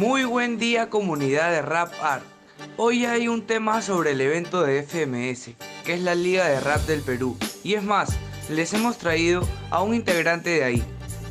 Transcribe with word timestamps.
Muy 0.00 0.24
buen 0.24 0.56
día 0.56 0.88
comunidad 0.88 1.50
de 1.50 1.60
Rap 1.60 1.92
Art. 2.00 2.24
Hoy 2.78 3.04
hay 3.04 3.28
un 3.28 3.46
tema 3.46 3.82
sobre 3.82 4.12
el 4.12 4.22
evento 4.22 4.62
de 4.62 4.82
FMS, 4.82 5.50
que 5.84 5.92
es 5.92 6.00
la 6.00 6.14
Liga 6.14 6.48
de 6.48 6.58
Rap 6.58 6.86
del 6.86 7.02
Perú. 7.02 7.36
Y 7.62 7.74
es 7.74 7.82
más, 7.82 8.08
les 8.48 8.72
hemos 8.72 8.96
traído 8.96 9.46
a 9.68 9.82
un 9.82 9.94
integrante 9.94 10.48
de 10.48 10.64
ahí. 10.64 10.82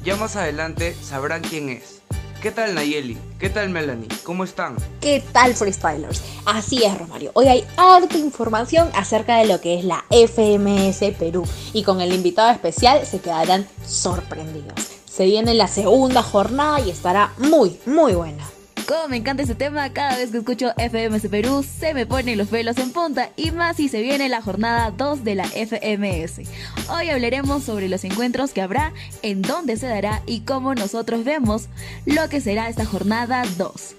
Ya 0.04 0.18
más 0.18 0.36
adelante 0.36 0.96
sabrán 1.02 1.42
quién 1.42 1.70
es. 1.70 2.04
¿Qué 2.44 2.52
tal 2.52 2.76
Nayeli? 2.76 3.18
¿Qué 3.40 3.50
tal 3.50 3.72
Melanie? 3.72 4.08
¿Cómo 4.22 4.44
están? 4.44 4.76
¿Qué 5.02 5.24
tal 5.32 5.56
freestylers? 5.56 6.22
Así 6.46 6.84
es 6.84 6.96
Romario, 6.96 7.32
hoy 7.34 7.48
hay 7.48 7.66
harta 7.76 8.20
información 8.20 8.88
acerca 8.94 9.38
de 9.38 9.48
lo 9.48 9.60
que 9.60 9.80
es 9.80 9.84
la 9.84 10.06
FMS 10.12 11.18
Perú 11.18 11.44
y 11.74 11.82
con 11.82 12.02
el 12.02 12.14
invitado 12.14 12.52
especial 12.52 13.04
se 13.08 13.20
quedarán 13.20 13.68
sorprendidos. 13.84 14.76
Se 15.08 15.26
viene 15.26 15.56
la 15.56 15.68
segunda 15.68 16.22
jornada 16.22 16.80
y 16.82 16.92
estará 16.92 17.34
muy, 17.40 17.80
muy 17.88 18.14
buena. 18.14 18.46
Como 18.90 19.08
me 19.08 19.18
encanta 19.18 19.44
este 19.44 19.54
tema, 19.54 19.94
cada 19.94 20.18
vez 20.18 20.32
que 20.32 20.40
escucho 20.40 20.74
FMS 20.76 21.30
Perú 21.30 21.64
se 21.64 21.94
me 21.94 22.08
ponen 22.08 22.40
los 22.40 22.48
pelos 22.48 22.76
en 22.80 22.92
punta 22.92 23.30
y 23.36 23.52
más 23.52 23.78
si 23.78 23.88
se 23.88 24.02
viene 24.02 24.30
la 24.30 24.42
jornada 24.42 24.90
2 24.90 25.24
de 25.24 25.36
la 25.36 25.44
FMS. 25.44 26.50
Hoy 26.90 27.12
hablaremos 27.12 27.64
sobre 27.64 27.88
los 27.88 28.04
encuentros 28.04 28.50
que 28.52 28.64
habrá, 28.64 28.92
en 29.22 29.44
dónde 29.44 29.78
se 29.78 29.86
dará 29.86 30.24
y 30.26 30.40
cómo 30.40 30.74
nosotros 30.74 31.24
vemos 31.24 31.70
lo 32.08 32.30
que 32.30 32.42
será 32.42 32.68
esta 32.68 32.84
jornada 32.84 33.44
2. 33.60 33.96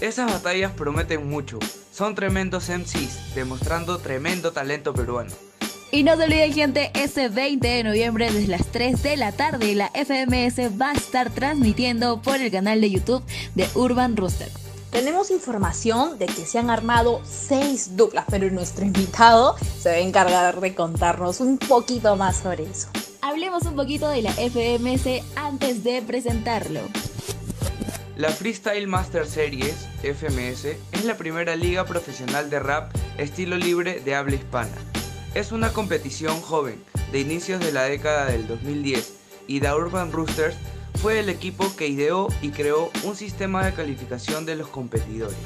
Esas 0.00 0.32
batallas 0.32 0.72
prometen 0.72 1.28
mucho, 1.28 1.58
son 1.92 2.14
tremendos 2.14 2.70
MCs, 2.70 3.34
demostrando 3.34 3.98
tremendo 3.98 4.52
talento 4.52 4.94
peruano. 4.94 5.49
Y 5.92 6.04
no 6.04 6.16
se 6.16 6.22
olviden 6.22 6.52
gente, 6.52 6.92
ese 6.94 7.28
20 7.28 7.66
de 7.66 7.82
noviembre 7.82 8.30
desde 8.30 8.46
las 8.46 8.66
3 8.68 9.02
de 9.02 9.16
la 9.16 9.32
tarde 9.32 9.74
la 9.74 9.88
FMS 9.88 10.80
va 10.80 10.90
a 10.90 10.94
estar 10.94 11.30
transmitiendo 11.30 12.22
por 12.22 12.36
el 12.36 12.52
canal 12.52 12.80
de 12.80 12.90
YouTube 12.90 13.24
de 13.56 13.68
Urban 13.74 14.16
Rooster. 14.16 14.48
Tenemos 14.92 15.32
información 15.32 16.16
de 16.16 16.26
que 16.26 16.46
se 16.46 16.60
han 16.60 16.70
armado 16.70 17.20
6 17.24 17.96
duplas, 17.96 18.24
pero 18.30 18.48
nuestro 18.50 18.84
invitado 18.84 19.56
se 19.80 19.88
va 19.88 19.96
a 19.96 19.98
encargar 19.98 20.60
de 20.60 20.76
contarnos 20.76 21.40
un 21.40 21.58
poquito 21.58 22.14
más 22.14 22.36
sobre 22.36 22.64
eso. 22.64 22.88
Hablemos 23.20 23.64
un 23.64 23.74
poquito 23.74 24.08
de 24.08 24.22
la 24.22 24.32
FMS 24.32 25.24
antes 25.34 25.82
de 25.82 26.02
presentarlo. 26.02 26.82
La 28.16 28.30
Freestyle 28.30 28.86
Master 28.86 29.26
Series, 29.26 29.88
FMS, 30.02 30.66
es 30.92 31.04
la 31.04 31.16
primera 31.16 31.56
liga 31.56 31.84
profesional 31.84 32.48
de 32.48 32.60
rap 32.60 32.94
estilo 33.18 33.56
libre 33.56 33.98
de 34.00 34.14
habla 34.14 34.36
hispana 34.36 34.89
es 35.34 35.52
una 35.52 35.72
competición 35.72 36.40
joven 36.40 36.82
de 37.12 37.20
inicios 37.20 37.60
de 37.60 37.72
la 37.72 37.84
década 37.84 38.26
del 38.26 38.46
2010 38.46 39.14
y 39.46 39.60
The 39.60 39.72
Urban 39.72 40.12
Roosters 40.12 40.56
fue 40.96 41.20
el 41.20 41.28
equipo 41.28 41.74
que 41.76 41.88
ideó 41.88 42.28
y 42.42 42.50
creó 42.50 42.90
un 43.04 43.16
sistema 43.16 43.64
de 43.64 43.72
calificación 43.72 44.44
de 44.44 44.56
los 44.56 44.68
competidores. 44.68 45.36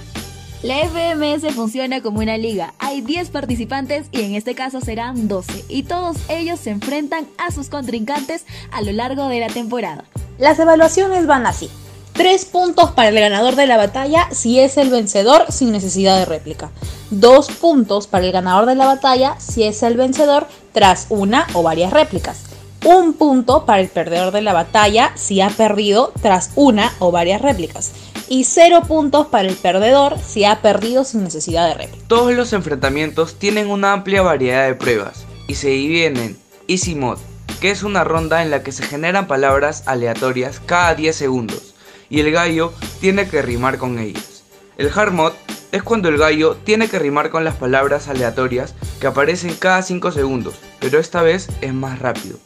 La 0.63 0.79
FMS 0.89 1.55
funciona 1.55 2.01
como 2.01 2.21
una 2.21 2.39
liga. 2.39 2.73
Hay 2.79 3.03
10 3.03 3.29
participantes 3.29 4.07
y 4.13 4.23
en 4.23 4.35
este 4.35 4.55
caso 4.55 4.81
serán 4.81 5.29
12 5.29 5.67
y 5.69 5.83
todos 5.83 6.17
ellos 6.31 6.59
se 6.59 6.71
enfrentan 6.71 7.27
a 7.37 7.51
sus 7.51 7.69
contrincantes 7.69 8.47
a 8.73 8.81
lo 8.81 8.93
largo 8.93 9.29
de 9.29 9.41
la 9.41 9.48
temporada. 9.48 10.05
Las 10.39 10.59
evaluaciones 10.59 11.27
van 11.27 11.47
así. 11.47 11.69
3 12.15 12.45
puntos 12.45 12.93
para 12.93 13.09
el 13.09 13.19
ganador 13.19 13.57
de 13.57 13.67
la 13.67 13.77
batalla 13.77 14.29
si 14.31 14.61
es 14.61 14.77
el 14.77 14.89
vencedor 14.89 15.47
sin 15.51 15.73
necesidad 15.73 16.17
de 16.17 16.25
réplica. 16.25 16.70
2 17.11 17.48
puntos 17.61 18.07
para 18.07 18.25
el 18.25 18.31
ganador 18.31 18.67
de 18.67 18.77
la 18.77 18.87
batalla 18.87 19.34
si 19.41 19.65
es 19.65 19.83
el 19.83 19.97
vencedor 19.97 20.47
tras 20.73 21.07
una 21.09 21.48
o 21.55 21.65
varias 21.65 21.92
réplicas. 21.92 22.45
Un 22.85 23.15
punto 23.15 23.67
para 23.67 23.81
el 23.81 23.89
perdedor 23.89 24.33
de 24.33 24.42
la 24.42 24.53
batalla 24.53 25.11
si 25.17 25.41
ha 25.41 25.51
perdido 25.51 26.13
tras 26.23 26.52
una 26.55 26.92
o 27.01 27.11
varias 27.11 27.42
réplicas. 27.42 27.91
Y 28.29 28.45
0 28.45 28.83
puntos 28.86 29.27
para 29.27 29.48
el 29.48 29.57
perdedor 29.57 30.17
si 30.25 30.45
ha 30.45 30.63
perdido 30.63 31.02
sin 31.02 31.25
necesidad 31.25 31.67
de 31.67 31.75
réplica. 31.75 32.07
Todos 32.07 32.33
los 32.33 32.52
enfrentamientos 32.52 33.41
tienen 33.41 33.69
una 33.69 33.92
amplia 33.92 34.23
variedad 34.23 34.67
de 34.67 34.77
pruebas 34.77 35.25
y 35.48 35.57
se 35.57 35.70
dividen 35.70 36.17
en 36.19 36.39
Easy 36.69 36.95
Mod, 36.95 37.19
que 37.61 37.73
es 37.73 37.83
una 37.83 38.05
ronda 38.05 38.45
en 38.45 38.52
la 38.52 38.63
que 38.63 38.70
se 38.70 38.85
generan 38.85 39.27
palabras 39.27 39.83
aleatorias 39.86 40.61
cada 40.64 40.95
10 40.95 41.17
segundos 41.17 41.73
y 42.09 42.20
el 42.20 42.31
gallo 42.31 42.73
tiene 43.01 43.29
que 43.29 43.42
rimar 43.42 43.79
con 43.79 43.98
ellas. 43.98 44.45
El 44.77 44.91
hard 44.95 45.13
mod 45.13 45.33
es 45.73 45.83
cuando 45.83 46.09
el 46.09 46.19
gallo 46.19 46.57
tiene 46.65 46.89
que 46.89 46.98
rimar 46.98 47.31
con 47.31 47.45
las 47.45 47.57
palabras 47.57 48.09
aleatorias 48.09 48.75
que 49.01 49.07
aparecen 49.07 49.55
cada 49.55 49.83
5 49.83 50.13
segundos, 50.13 50.55
pero 50.81 50.98
esta 50.98 51.23
vez 51.23 51.48
es 51.61 51.75
más 51.75 51.98
rápido. 51.98 52.39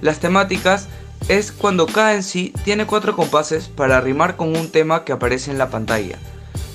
Las 0.00 0.20
temáticas 0.20 0.88
es 1.28 1.52
cuando 1.52 1.86
cada 1.86 2.14
en 2.14 2.22
sí 2.22 2.52
tiene 2.64 2.86
4 2.86 3.14
compases 3.14 3.68
para 3.68 4.00
rimar 4.00 4.36
con 4.36 4.56
un 4.56 4.70
tema 4.70 5.04
que 5.04 5.12
aparece 5.12 5.50
en 5.50 5.58
la 5.58 5.70
pantalla. 5.70 6.18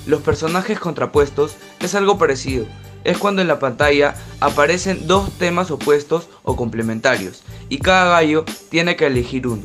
Los 0.06 0.22
personajes 0.22 0.78
contrapuestos 0.78 1.56
es 1.80 1.94
algo 1.94 2.18
parecido, 2.18 2.66
es 3.06 3.18
cuando 3.18 3.40
en 3.42 3.48
la 3.48 3.58
pantalla 3.58 4.14
aparecen 4.40 5.06
dos 5.06 5.30
temas 5.38 5.70
opuestos 5.70 6.28
o 6.42 6.56
complementarios 6.56 7.42
y 7.68 7.78
cada 7.78 8.10
gallo 8.10 8.44
tiene 8.68 8.96
que 8.96 9.06
elegir 9.06 9.46
uno. 9.46 9.64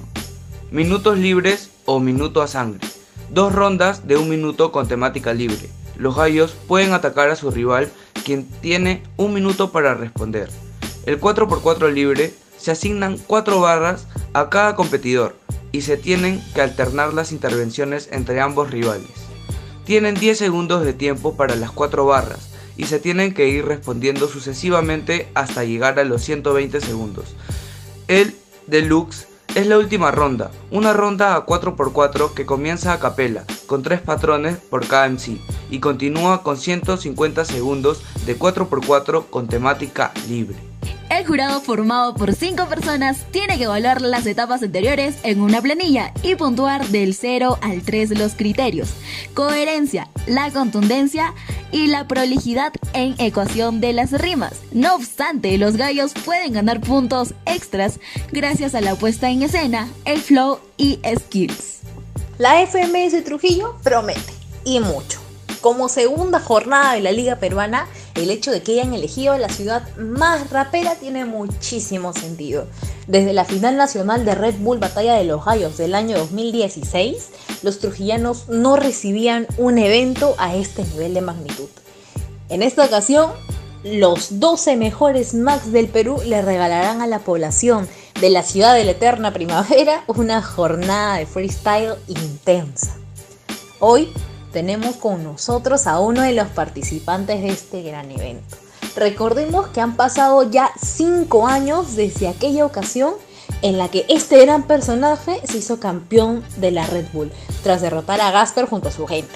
Minutos 0.70 1.18
libres 1.18 1.71
o 1.86 2.00
minuto 2.00 2.42
a 2.42 2.48
sangre. 2.48 2.88
Dos 3.30 3.54
rondas 3.54 4.08
de 4.08 4.18
un 4.18 4.30
minuto 4.30 4.72
con 4.72 4.88
temática 4.88 5.34
libre. 5.34 5.70
Los 5.98 6.16
gallos 6.16 6.56
pueden 6.68 6.94
atacar 6.94 7.30
a 7.30 7.36
su 7.36 7.52
rival 7.52 7.92
quien 8.26 8.46
tiene 8.62 9.04
un 9.18 9.34
minuto 9.34 9.72
para 9.72 9.94
responder. 9.94 10.50
El 11.06 11.20
4x4 11.20 11.92
libre 11.92 12.34
se 12.58 12.72
asignan 12.72 13.18
4 13.28 13.60
barras 13.60 14.08
a 14.34 14.50
cada 14.50 14.76
competidor 14.76 15.36
y 15.72 15.82
se 15.82 15.98
tienen 15.98 16.44
que 16.54 16.62
alternar 16.62 17.14
las 17.14 17.32
intervenciones 17.32 18.10
entre 18.12 18.42
ambos 18.42 18.70
rivales. 18.70 19.10
Tienen 19.86 20.16
10 20.16 20.38
segundos 20.38 20.86
de 20.86 20.94
tiempo 20.94 21.36
para 21.36 21.56
las 21.56 21.72
4 21.72 22.06
barras 22.06 22.50
y 22.78 22.86
se 22.86 23.00
tienen 23.00 23.34
que 23.34 23.48
ir 23.50 23.66
respondiendo 23.66 24.28
sucesivamente 24.28 25.28
hasta 25.34 25.64
llegar 25.64 26.00
a 26.00 26.04
los 26.04 26.22
120 26.22 26.82
segundos. 26.82 27.36
El 28.08 28.36
deluxe 28.68 29.28
es 29.56 29.68
la 29.68 29.78
última 29.78 30.12
ronda, 30.12 30.50
una 30.72 30.94
ronda 30.94 31.36
a 31.36 31.46
4x4 31.46 32.34
que 32.34 32.46
comienza 32.46 32.94
a 32.94 33.00
capela, 33.00 33.44
con 33.68 33.84
3 33.84 34.02
patrones 34.02 34.58
por 34.58 34.88
cada 34.88 35.10
MC, 35.10 35.42
y 35.70 35.80
continúa 35.80 36.42
con 36.42 36.58
150 36.58 37.44
segundos 37.44 38.02
de 38.26 38.38
4x4 38.38 39.26
con 39.30 39.48
temática 39.48 40.14
libre. 40.30 40.71
El 41.12 41.28
jurado 41.28 41.60
formado 41.60 42.16
por 42.16 42.34
5 42.34 42.68
personas 42.68 43.26
tiene 43.32 43.58
que 43.58 43.66
evaluar 43.66 44.02
las 44.02 44.26
etapas 44.26 44.64
anteriores 44.64 45.16
en 45.24 45.42
una 45.42 45.62
planilla 45.62 46.14
y 46.24 46.36
puntuar 46.36 46.88
del 46.88 47.14
0 47.14 47.60
al 47.62 47.82
3 47.82 48.18
los 48.18 48.36
criterios, 48.36 48.92
coherencia, 49.34 50.08
la 50.26 50.50
contundencia 50.52 51.34
y 51.70 51.88
la 51.88 52.08
prolijidad 52.08 52.72
en 52.94 53.16
ecuación 53.20 53.82
de 53.82 53.92
las 53.92 54.14
rimas. 54.14 54.54
No 54.72 54.96
obstante, 54.96 55.58
los 55.58 55.76
gallos 55.76 56.14
pueden 56.24 56.54
ganar 56.54 56.80
puntos 56.80 57.34
extras 57.46 58.00
gracias 58.32 58.74
a 58.74 58.80
la 58.80 58.96
puesta 58.96 59.30
en 59.30 59.44
escena, 59.44 59.90
el 60.06 60.22
flow 60.22 60.60
y 60.78 61.02
skills. 61.20 61.82
La 62.38 62.66
FMS 62.66 63.22
Trujillo 63.26 63.76
promete 63.84 64.34
y 64.64 64.80
mucho. 64.80 65.20
Como 65.60 65.90
segunda 65.90 66.40
jornada 66.40 66.94
de 66.94 67.02
la 67.02 67.12
Liga 67.12 67.36
Peruana, 67.36 67.86
el 68.16 68.30
hecho 68.30 68.52
de 68.52 68.62
que 68.62 68.74
hayan 68.74 68.94
elegido 68.94 69.38
la 69.38 69.50
ciudad 69.50 69.84
más 69.98 70.50
rapera 70.50 70.96
tiene 70.96 71.26
muchísimo 71.26 72.14
sentido. 72.14 72.68
Desde 73.08 73.34
la 73.34 73.46
final 73.46 73.78
nacional 73.78 74.26
de 74.26 74.36
Red 74.36 74.56
Bull 74.60 74.80
Batalla 74.80 75.16
de 75.16 75.24
los 75.24 75.44
Gallos 75.46 75.78
del 75.78 75.96
año 75.96 76.18
2016, 76.18 77.30
los 77.64 77.80
trujillanos 77.80 78.48
no 78.50 78.76
recibían 78.76 79.48
un 79.58 79.78
evento 79.78 80.36
a 80.38 80.56
este 80.56 80.84
nivel 80.84 81.14
de 81.14 81.22
magnitud. 81.22 81.70
En 82.50 82.62
esta 82.64 82.86
ocasión, 82.86 83.32
los 83.84 84.40
12 84.40 84.76
mejores 84.76 85.34
Max 85.34 85.72
del 85.72 85.88
Perú 85.88 86.22
le 86.26 86.42
regalarán 86.42 87.02
a 87.02 87.08
la 87.08 87.20
población 87.20 87.88
de 88.20 88.30
la 88.30 88.44
ciudad 88.44 88.76
de 88.76 88.84
la 88.84 88.92
eterna 88.92 89.34
primavera 89.34 90.04
una 90.08 90.42
jornada 90.42 91.18
de 91.18 91.26
freestyle 91.26 91.96
intensa. 92.08 92.96
Hoy 93.80 94.14
tenemos 94.52 94.96
con 94.98 95.24
nosotros 95.24 95.88
a 95.88 96.00
uno 96.00 96.22
de 96.22 96.34
los 96.34 96.48
participantes 96.48 97.42
de 97.42 97.50
este 97.50 97.82
gran 97.84 98.12
evento. 98.12 98.58
Recordemos 98.96 99.68
que 99.70 99.82
han 99.82 99.96
pasado 99.96 100.50
ya 100.50 100.72
5 100.82 101.48
años 101.48 101.96
desde 101.96 102.28
aquella 102.28 102.66
ocasión 102.66 103.14
en 103.62 103.78
la 103.78 103.90
que 103.90 104.06
este 104.10 104.44
gran 104.46 104.64
personaje 104.64 105.40
se 105.46 105.60
hizo 105.60 105.80
campeón 105.80 106.44
de 106.58 106.72
la 106.72 106.86
Red 106.86 107.06
Bull 107.14 107.32
tras 107.64 107.82
derrotar 107.82 108.20
a 108.20 108.32
Gasper 108.32 108.66
junto 108.66 108.90
a 108.90 108.92
su 108.92 109.08
gente. 109.08 109.34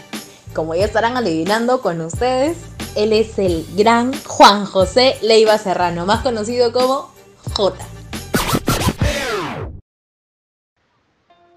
Como 0.54 0.76
ya 0.76 0.86
estarán 0.86 1.16
adivinando 1.16 1.82
con 1.82 2.02
ustedes, 2.02 2.58
él 2.96 3.14
es 3.14 3.38
el 3.40 3.66
gran 3.76 4.14
Juan 4.24 4.66
José 4.66 5.16
Leiva 5.22 5.58
Serrano, 5.58 6.06
más 6.06 6.22
conocido 6.22 6.72
como 6.72 7.12
J. 7.56 7.78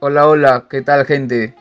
Hola, 0.01 0.29
hola, 0.29 0.67
¿qué 0.71 0.83
tal 0.83 1.07
gente? 1.07 1.57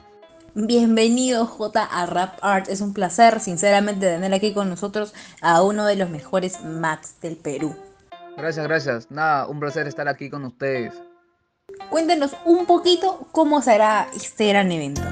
Bienvenido 0.59 1.45
J 1.45 1.83
a 1.83 2.07
Rap 2.07 2.39
Art. 2.41 2.67
Es 2.67 2.81
un 2.81 2.91
placer, 2.91 3.39
sinceramente, 3.39 4.07
tener 4.07 4.33
aquí 4.33 4.55
con 4.55 4.69
nosotros 4.69 5.13
a 5.39 5.61
uno 5.61 5.85
de 5.85 5.95
los 5.95 6.09
mejores 6.09 6.63
Max 6.63 7.13
del 7.21 7.37
Perú. 7.37 7.75
Gracias, 8.35 8.65
gracias. 8.65 9.11
Nada, 9.11 9.45
un 9.45 9.59
placer 9.59 9.85
estar 9.85 10.07
aquí 10.07 10.31
con 10.31 10.43
ustedes. 10.45 10.95
Cuéntenos 11.91 12.35
un 12.43 12.65
poquito 12.65 13.27
cómo 13.31 13.61
será 13.61 14.07
este 14.15 14.47
gran 14.47 14.71
evento. 14.71 15.03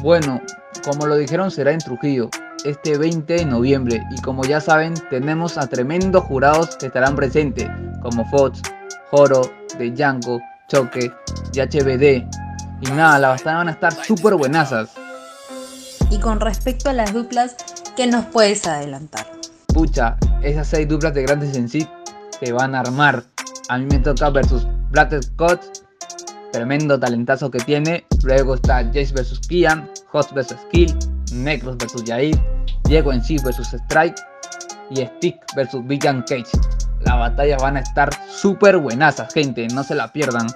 Bueno, 0.00 0.40
Como 0.84 1.06
lo 1.06 1.16
dijeron 1.16 1.50
será 1.50 1.72
en 1.72 1.80
Trujillo, 1.80 2.30
este 2.64 2.96
20 2.96 3.34
de 3.34 3.44
noviembre 3.44 4.00
y 4.12 4.22
como 4.22 4.44
ya 4.44 4.60
saben 4.60 4.94
tenemos 5.10 5.58
a 5.58 5.66
tremendos 5.66 6.22
jurados 6.22 6.76
que 6.76 6.86
estarán 6.86 7.16
presentes 7.16 7.68
como 8.00 8.24
Fox, 8.30 8.62
Joro, 9.10 9.40
De 9.76 9.90
Django, 9.90 10.40
Choque 10.68 11.10
y 11.52 11.58
HBD. 11.58 12.47
Y 12.80 12.90
nada, 12.90 13.18
las 13.18 13.38
batallas 13.38 13.58
van 13.58 13.68
a 13.68 13.72
estar 13.72 13.92
súper 13.92 14.34
buenasas. 14.34 14.90
Y 16.10 16.18
con 16.20 16.40
respecto 16.40 16.88
a 16.90 16.92
las 16.92 17.12
duplas, 17.12 17.56
¿qué 17.96 18.06
nos 18.06 18.24
puedes 18.26 18.66
adelantar? 18.66 19.26
Pucha, 19.66 20.16
esas 20.42 20.68
seis 20.68 20.88
duplas 20.88 21.12
de 21.14 21.22
grandes 21.22 21.56
en 21.56 21.68
sí 21.68 21.86
se 22.40 22.52
van 22.52 22.74
a 22.74 22.80
armar. 22.80 23.24
A 23.68 23.78
mí 23.78 23.86
me 23.86 23.98
toca 23.98 24.30
versus 24.30 24.66
Black 24.90 25.20
Scott, 25.22 25.60
tremendo 26.52 26.98
talentazo 26.98 27.50
que 27.50 27.58
tiene. 27.58 28.06
Luego 28.22 28.54
está 28.54 28.84
Jace 28.84 29.12
vs 29.12 29.40
Kian, 29.48 29.90
Host 30.12 30.32
vs 30.32 30.56
Kill, 30.72 30.96
Necros 31.32 31.76
vs 31.76 32.04
Yair, 32.04 32.40
Diego 32.84 33.12
en 33.12 33.22
sí 33.22 33.36
vs 33.36 33.74
Strike 33.74 34.16
y 34.90 35.04
Stick 35.04 35.36
vs 35.54 35.86
Vivian 35.86 36.22
Cage. 36.22 36.46
Las 37.00 37.18
batallas 37.18 37.60
van 37.62 37.76
a 37.76 37.80
estar 37.80 38.08
súper 38.28 38.78
buenasas, 38.78 39.32
gente, 39.32 39.66
no 39.68 39.84
se 39.84 39.94
la 39.94 40.12
pierdan. 40.12 40.46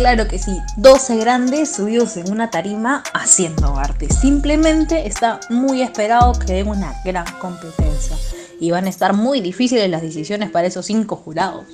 Claro 0.00 0.26
que 0.28 0.38
sí, 0.38 0.58
12 0.78 1.18
grandes 1.18 1.76
subidos 1.76 2.16
en 2.16 2.32
una 2.32 2.48
tarima 2.48 3.02
haciendo 3.12 3.76
arte. 3.76 4.08
Simplemente 4.08 5.06
está 5.06 5.40
muy 5.50 5.82
esperado 5.82 6.32
que 6.32 6.54
den 6.54 6.68
una 6.68 6.94
gran 7.04 7.26
competencia. 7.38 8.16
Y 8.58 8.70
van 8.70 8.86
a 8.86 8.88
estar 8.88 9.12
muy 9.12 9.42
difíciles 9.42 9.90
las 9.90 10.00
decisiones 10.00 10.48
para 10.48 10.68
esos 10.68 10.86
5 10.86 11.16
jurados. 11.16 11.66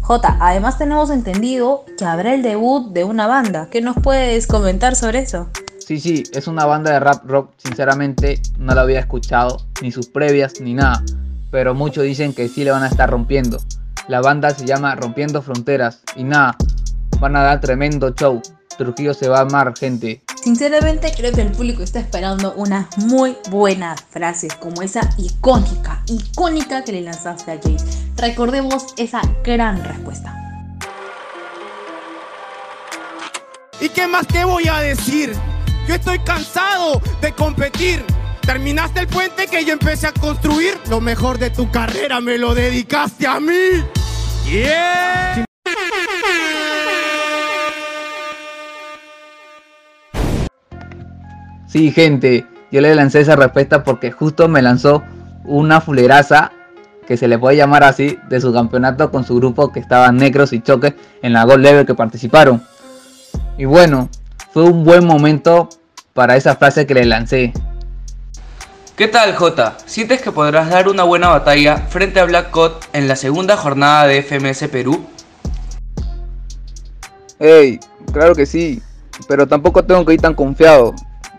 J, 0.00 0.38
además 0.40 0.78
tenemos 0.78 1.10
entendido 1.10 1.84
que 1.98 2.06
habrá 2.06 2.32
el 2.32 2.42
debut 2.42 2.94
de 2.94 3.04
una 3.04 3.26
banda. 3.26 3.68
¿Qué 3.70 3.82
nos 3.82 3.96
puedes 3.96 4.46
comentar 4.46 4.96
sobre 4.96 5.18
eso? 5.18 5.50
Sí, 5.78 6.00
sí, 6.00 6.22
es 6.32 6.46
una 6.46 6.64
banda 6.64 6.92
de 6.92 7.00
rap 7.00 7.28
rock. 7.28 7.50
Sinceramente 7.58 8.40
no 8.58 8.74
la 8.74 8.80
había 8.80 9.00
escuchado, 9.00 9.66
ni 9.82 9.92
sus 9.92 10.06
previas, 10.06 10.62
ni 10.62 10.72
nada. 10.72 11.02
Pero 11.50 11.74
muchos 11.74 12.04
dicen 12.04 12.32
que 12.32 12.48
sí 12.48 12.64
le 12.64 12.70
van 12.70 12.84
a 12.84 12.88
estar 12.88 13.10
rompiendo. 13.10 13.58
La 14.08 14.22
banda 14.22 14.48
se 14.48 14.64
llama 14.64 14.94
Rompiendo 14.94 15.42
Fronteras. 15.42 16.00
Y 16.14 16.24
nada, 16.24 16.56
van 17.20 17.36
a 17.36 17.42
dar 17.42 17.60
tremendo 17.60 18.10
show. 18.10 18.40
Trujillo 18.76 19.14
se 19.14 19.28
va 19.28 19.38
a 19.38 19.42
amar, 19.42 19.72
gente. 19.76 20.22
Sinceramente 20.42 21.12
creo 21.16 21.32
que 21.32 21.42
el 21.42 21.52
público 21.52 21.82
está 21.82 21.98
esperando 21.98 22.52
unas 22.56 22.86
muy 22.98 23.36
buenas 23.50 24.00
frases 24.10 24.54
como 24.54 24.82
esa 24.82 25.00
icónica, 25.16 26.02
icónica 26.06 26.84
que 26.84 26.92
le 26.92 27.00
lanzaste 27.00 27.52
a 27.52 27.56
Jace. 27.56 27.84
Recordemos 28.16 28.86
esa 28.96 29.22
gran 29.42 29.82
respuesta. 29.82 30.34
¿Y 33.80 33.88
qué 33.88 34.06
más 34.06 34.26
te 34.26 34.44
voy 34.44 34.68
a 34.68 34.80
decir? 34.80 35.34
Yo 35.88 35.94
estoy 35.94 36.18
cansado 36.20 37.00
de 37.20 37.32
competir. 37.32 38.04
Terminaste 38.42 39.00
el 39.00 39.08
puente 39.08 39.46
que 39.46 39.64
yo 39.64 39.72
empecé 39.72 40.06
a 40.06 40.12
construir. 40.12 40.78
Lo 40.88 41.00
mejor 41.00 41.38
de 41.38 41.50
tu 41.50 41.70
carrera 41.70 42.20
me 42.20 42.38
lo 42.38 42.54
dedicaste 42.54 43.26
a 43.26 43.40
mí. 43.40 43.84
Yeah. 44.48 45.44
Sí, 51.76 51.92
gente, 51.92 52.46
yo 52.72 52.80
le 52.80 52.94
lancé 52.94 53.20
esa 53.20 53.36
respuesta 53.36 53.84
porque 53.84 54.10
justo 54.10 54.48
me 54.48 54.62
lanzó 54.62 55.02
una 55.44 55.82
fuleraza, 55.82 56.50
que 57.06 57.18
se 57.18 57.28
le 57.28 57.38
puede 57.38 57.58
llamar 57.58 57.84
así, 57.84 58.18
de 58.30 58.40
su 58.40 58.50
campeonato 58.50 59.10
con 59.10 59.24
su 59.26 59.36
grupo 59.36 59.70
que 59.70 59.80
estaban 59.80 60.16
Necros 60.16 60.54
y 60.54 60.62
Choque 60.62 60.96
en 61.20 61.34
la 61.34 61.44
Gold 61.44 61.62
Level 61.62 61.84
que 61.84 61.94
participaron. 61.94 62.62
Y 63.58 63.66
bueno, 63.66 64.08
fue 64.54 64.62
un 64.62 64.84
buen 64.84 65.04
momento 65.06 65.68
para 66.14 66.36
esa 66.36 66.56
frase 66.56 66.86
que 66.86 66.94
le 66.94 67.04
lancé. 67.04 67.52
¿Qué 68.96 69.08
tal, 69.08 69.34
J? 69.34 69.76
¿Sientes 69.84 70.22
que 70.22 70.32
podrás 70.32 70.70
dar 70.70 70.88
una 70.88 71.02
buena 71.02 71.28
batalla 71.28 71.76
frente 71.76 72.20
a 72.20 72.24
Black 72.24 72.52
Cot 72.52 72.88
en 72.94 73.06
la 73.06 73.16
segunda 73.16 73.54
jornada 73.58 74.06
de 74.06 74.22
FMS 74.22 74.66
Perú? 74.68 75.04
Hey, 77.38 77.78
claro 78.14 78.34
que 78.34 78.46
sí, 78.46 78.80
pero 79.28 79.46
tampoco 79.46 79.84
tengo 79.84 80.06
que 80.06 80.14
ir 80.14 80.22
tan 80.22 80.32
confiado, 80.32 80.94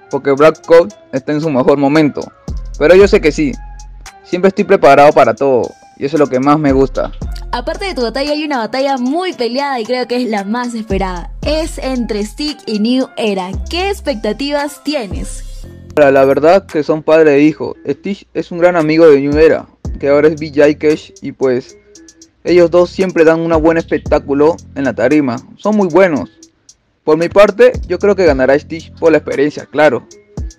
porque 0.09 0.31
Black 0.31 0.65
Coat 0.65 0.93
está 1.11 1.31
en 1.31 1.41
su 1.41 1.49
mejor 1.49 1.77
momento. 1.77 2.21
Pero 2.77 2.95
yo 2.95 3.07
sé 3.07 3.21
que 3.21 3.31
sí, 3.31 3.51
siempre 4.23 4.49
estoy 4.49 4.63
preparado 4.63 5.11
para 5.13 5.33
todo, 5.33 5.71
y 5.97 6.05
eso 6.05 6.15
es 6.15 6.19
lo 6.19 6.27
que 6.27 6.39
más 6.39 6.59
me 6.59 6.71
gusta. 6.71 7.11
Aparte 7.51 7.85
de 7.85 7.95
tu 7.95 8.01
batalla, 8.01 8.33
hay 8.33 8.43
una 8.43 8.57
batalla 8.57 8.97
muy 8.97 9.33
peleada 9.33 9.79
y 9.79 9.85
creo 9.85 10.07
que 10.07 10.17
es 10.17 10.29
la 10.29 10.43
más 10.43 10.75
esperada. 10.75 11.31
Es 11.41 11.77
entre 11.77 12.23
Stick 12.25 12.59
y 12.65 12.79
New 12.79 13.07
Era. 13.15 13.51
¿Qué 13.69 13.89
expectativas 13.89 14.83
tienes? 14.83 15.43
La 15.95 16.25
verdad 16.25 16.67
que 16.67 16.83
son 16.83 17.01
padre 17.01 17.35
e 17.35 17.41
hijo. 17.41 17.75
Stitch 17.87 18.27
es 18.35 18.51
un 18.51 18.59
gran 18.59 18.75
amigo 18.75 19.07
de 19.07 19.19
New 19.19 19.35
Era, 19.35 19.65
que 19.99 20.09
ahora 20.09 20.27
es 20.27 20.39
BJ 20.39 20.77
Cash 20.77 21.11
y 21.23 21.31
pues 21.31 21.75
ellos 22.43 22.69
dos 22.69 22.91
siempre 22.91 23.23
dan 23.23 23.39
un 23.39 23.61
buen 23.61 23.77
espectáculo 23.77 24.57
en 24.75 24.83
la 24.83 24.93
tarima. 24.93 25.37
Son 25.57 25.75
muy 25.75 25.87
buenos. 25.87 26.36
Por 27.07 27.17
mi 27.17 27.29
parte, 27.29 27.71
yo 27.87 27.99
creo 27.99 28.17
que 28.17 28.25
ganará 28.25 28.59
Stitch 28.59 28.91
por 28.99 29.13
la 29.13 29.19
experiencia, 29.19 29.65
claro. 29.65 30.05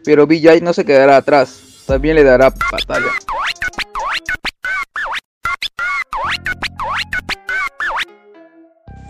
Pero 0.03 0.27
BJ 0.27 0.63
no 0.63 0.73
se 0.73 0.87
quedará 0.87 1.19
atrás, 1.19 1.85
también 1.87 2.15
le 2.15 2.25
dará 2.25 2.55
batalla. 2.73 3.11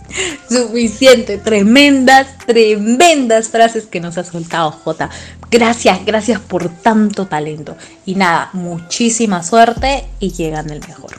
Suficiente, 0.49 1.39
tremendas, 1.39 2.39
tremendas 2.45 3.51
frases 3.51 3.87
que 3.87 4.01
nos 4.01 4.19
ha 4.19 4.25
soltado 4.25 4.73
J. 4.73 5.09
Gracias, 5.49 6.05
gracias 6.05 6.41
por 6.41 6.69
tanto 6.69 7.27
talento. 7.27 7.77
Y 8.05 8.17
nada, 8.17 8.51
muchísima 8.53 9.45
suerte 9.45 10.07
y 10.19 10.33
llegan 10.33 10.71
el 10.71 10.81
mejor. 10.81 11.13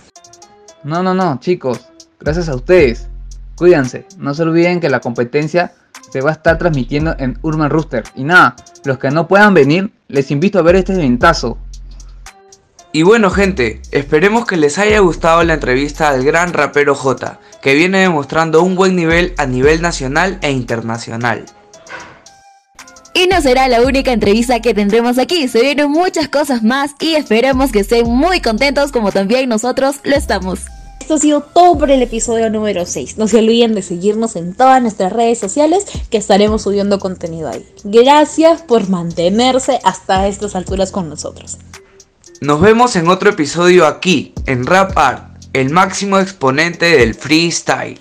No, 0.83 1.01
no, 1.01 1.13
no, 1.13 1.39
chicos, 1.39 1.79
gracias 2.19 2.49
a 2.49 2.55
ustedes. 2.55 3.07
Cuídense, 3.59 4.05
no 4.17 4.33
se 4.33 4.43
olviden 4.43 4.79
que 4.79 4.87
la 4.87 5.01
competencia 5.01 5.73
se 6.13 6.21
va 6.21 6.29
a 6.29 6.33
estar 6.33 6.57
transmitiendo 6.57 7.13
en 7.19 7.37
Urban 7.41 7.69
Rooster. 7.69 8.05
Y 8.15 8.23
nada, 8.23 8.55
los 8.85 8.99
que 8.99 9.11
no 9.11 9.27
puedan 9.27 9.53
venir, 9.53 9.91
les 10.07 10.31
invito 10.31 10.59
a 10.59 10.61
ver 10.61 10.77
este 10.77 10.93
eventazo. 10.93 11.57
Y 12.93 13.03
bueno 13.03 13.29
gente, 13.29 13.81
esperemos 13.91 14.45
que 14.45 14.55
les 14.55 14.77
haya 14.77 14.99
gustado 14.99 15.43
la 15.43 15.55
entrevista 15.55 16.07
al 16.07 16.23
gran 16.23 16.53
rapero 16.53 16.95
J, 16.95 17.37
que 17.61 17.75
viene 17.75 17.99
demostrando 17.99 18.63
un 18.63 18.77
buen 18.77 18.95
nivel 18.95 19.33
a 19.37 19.45
nivel 19.45 19.81
nacional 19.81 20.39
e 20.41 20.51
internacional. 20.51 21.43
Y 23.13 23.27
no 23.27 23.41
será 23.41 23.67
la 23.67 23.81
única 23.81 24.13
entrevista 24.13 24.61
que 24.61 24.73
tendremos 24.73 25.17
aquí, 25.17 25.49
se 25.49 25.61
vienen 25.61 25.91
muchas 25.91 26.29
cosas 26.29 26.63
más 26.63 26.91
y 27.01 27.15
esperemos 27.15 27.73
que 27.73 27.79
estén 27.81 28.07
muy 28.07 28.39
contentos 28.39 28.93
como 28.93 29.11
también 29.11 29.49
nosotros 29.49 29.97
lo 30.05 30.15
estamos. 30.15 30.61
Esto 31.09 31.17
ha 31.17 31.21
sido 31.21 31.41
todo 31.41 31.75
por 31.75 31.89
el 31.89 32.03
episodio 32.03 32.51
número 32.51 32.85
6. 32.85 33.17
No 33.17 33.27
se 33.27 33.39
olviden 33.39 33.73
de 33.73 33.81
seguirnos 33.81 34.35
en 34.35 34.53
todas 34.53 34.79
nuestras 34.79 35.11
redes 35.11 35.39
sociales 35.39 35.87
que 36.11 36.17
estaremos 36.19 36.61
subiendo 36.61 36.99
contenido 36.99 37.49
ahí. 37.49 37.67
Gracias 37.83 38.61
por 38.61 38.87
mantenerse 38.89 39.79
hasta 39.83 40.27
estas 40.27 40.53
alturas 40.53 40.91
con 40.91 41.09
nosotros. 41.09 41.57
Nos 42.41 42.61
vemos 42.61 42.95
en 42.95 43.07
otro 43.07 43.31
episodio 43.31 43.87
aquí, 43.87 44.35
en 44.45 44.67
Rap 44.67 44.95
Art, 44.99 45.23
el 45.53 45.71
máximo 45.71 46.19
exponente 46.19 46.85
del 46.85 47.15
freestyle. 47.15 47.99